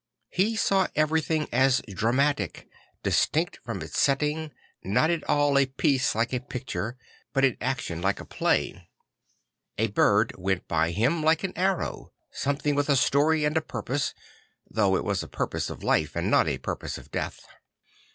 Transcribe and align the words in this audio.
He 0.31 0.55
sa 0.55 0.85
w 0.85 0.91
everything 0.95 1.47
as 1.51 1.83
dramatic, 1.87 2.67
distinct 3.03 3.59
from 3.63 3.83
its 3.83 3.99
setting, 3.99 4.51
not 4.83 5.11
all 5.11 5.15
of 5.15 5.21
a 5.21 5.27
Cf'he 5.27 5.27
Little 5.27 5.27
Poor 5.27 5.37
A1an 5.37 5.53
99 5.53 5.67
piece 5.77 6.15
like 6.15 6.33
a 6.33 6.39
picture 6.39 6.97
but 7.33 7.45
in 7.45 7.57
action 7.61 8.01
like 8.01 8.19
a 8.19 8.25
play. 8.25 8.89
A 9.77 9.89
bird 9.89 10.33
went 10.39 10.67
by 10.67 10.89
him 10.89 11.21
like 11.21 11.43
an 11.43 11.53
arrow; 11.55 12.11
something 12.31 12.73
with 12.73 12.89
a 12.89 12.95
story 12.95 13.45
and 13.45 13.55
a 13.55 13.61
purpose, 13.61 14.15
though 14.67 14.95
it 14.95 15.03
was 15.03 15.21
a 15.21 15.27
purpose 15.27 15.69
of 15.69 15.83
life 15.83 16.15
and 16.15 16.31
not 16.31 16.47
a 16.47 16.57
purpose 16.57 16.97
of 16.97 17.11
death. 17.11 17.45